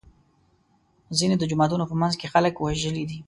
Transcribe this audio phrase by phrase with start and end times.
[1.17, 3.17] ځینې د جوماتونو په منځ کې خلک وژلي دي.